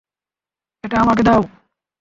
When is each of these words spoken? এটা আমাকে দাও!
এটা 0.83 0.95
আমাকে 1.03 1.21
দাও! 1.23 1.41